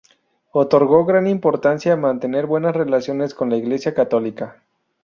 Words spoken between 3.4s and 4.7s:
la iglesia católica.